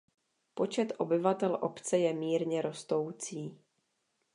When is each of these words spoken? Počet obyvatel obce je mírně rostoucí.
Počet 0.55 0.93
obyvatel 0.99 1.57
obce 1.61 1.97
je 1.97 2.13
mírně 2.13 2.61
rostoucí. 2.61 3.57